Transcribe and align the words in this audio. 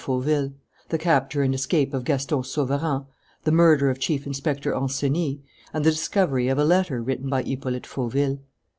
Fauville, 0.03 0.51
the 0.89 0.97
capture 0.97 1.43
and 1.43 1.53
escape 1.53 1.93
of 1.93 2.05
Gaston 2.05 2.43
Sauverand, 2.43 3.05
the 3.43 3.51
murder 3.51 3.91
of 3.91 3.99
Chief 3.99 4.25
Inspector 4.25 4.73
Ancenis, 4.73 5.37
and 5.75 5.85
the 5.85 5.91
discovery 5.91 6.47
of 6.47 6.57
a 6.57 6.65
letter 6.65 7.03
written 7.03 7.29
by 7.29 7.43
Hippolyte 7.43 7.85
Fauville. 7.85 8.39